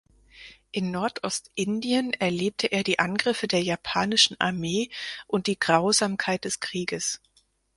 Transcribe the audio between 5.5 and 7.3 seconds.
Grausamkeit des Krieges.